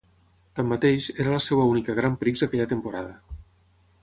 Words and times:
Tanmateix, 0.59 1.09
era 1.25 1.35
la 1.35 1.43
seva 1.49 1.67
única 1.75 1.97
Grand 2.01 2.19
Prix 2.25 2.45
aquella 2.49 2.69
temporada. 2.73 3.15